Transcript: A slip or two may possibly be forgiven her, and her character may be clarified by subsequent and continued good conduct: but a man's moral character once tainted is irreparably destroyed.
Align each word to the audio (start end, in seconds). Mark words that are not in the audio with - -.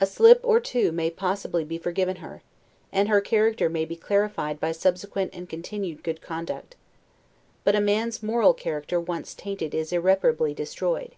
A 0.00 0.06
slip 0.06 0.38
or 0.44 0.60
two 0.60 0.92
may 0.92 1.10
possibly 1.10 1.64
be 1.64 1.78
forgiven 1.78 2.18
her, 2.18 2.42
and 2.92 3.08
her 3.08 3.20
character 3.20 3.68
may 3.68 3.84
be 3.84 3.96
clarified 3.96 4.60
by 4.60 4.70
subsequent 4.70 5.34
and 5.34 5.48
continued 5.48 6.04
good 6.04 6.20
conduct: 6.22 6.76
but 7.64 7.74
a 7.74 7.80
man's 7.80 8.22
moral 8.22 8.54
character 8.54 9.00
once 9.00 9.34
tainted 9.34 9.74
is 9.74 9.92
irreparably 9.92 10.54
destroyed. 10.54 11.16